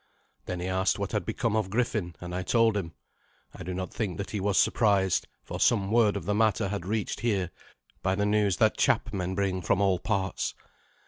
Then 0.47 0.59
he 0.59 0.67
asked 0.67 0.97
what 0.97 1.11
had 1.11 1.27
become 1.27 1.55
of 1.55 1.69
Griffin, 1.69 2.15
and 2.19 2.33
I 2.33 2.41
told 2.41 2.75
him. 2.75 2.93
I 3.53 3.61
do 3.61 3.71
not 3.71 3.93
think 3.93 4.17
that 4.17 4.31
he 4.31 4.39
was 4.39 4.57
surprised, 4.57 5.27
for 5.43 5.59
some 5.59 5.91
word 5.91 6.17
of 6.17 6.25
the 6.25 6.33
matter 6.33 6.69
had 6.69 6.87
reached 6.87 7.19
here 7.19 7.51
by 8.01 8.15
the 8.15 8.25
news 8.25 8.57
that 8.57 8.77
chapmen 8.77 9.35
bring 9.35 9.61
from 9.61 9.79
all 9.79 9.99
parts. 9.99 10.55